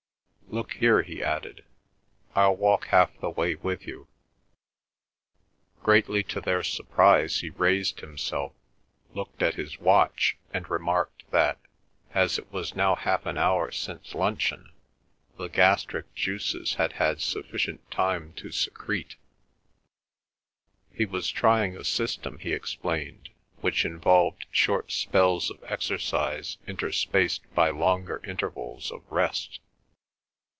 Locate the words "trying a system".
21.31-22.39